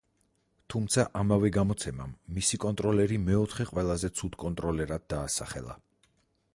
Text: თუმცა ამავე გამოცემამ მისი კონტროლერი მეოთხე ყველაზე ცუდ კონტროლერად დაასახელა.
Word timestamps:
თუმცა 0.73 1.03
ამავე 1.19 1.51
გამოცემამ 1.57 2.15
მისი 2.39 2.59
კონტროლერი 2.65 3.21
მეოთხე 3.29 3.69
ყველაზე 3.75 4.13
ცუდ 4.21 4.43
კონტროლერად 4.47 5.11
დაასახელა. 5.15 5.79